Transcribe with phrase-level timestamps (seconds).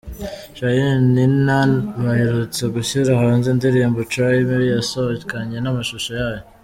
[0.55, 1.59] Charly&Nina
[2.03, 6.43] baherutse gushyira hanze indirimbo ‘Try me’ yasohokanye n’amashusho yayo.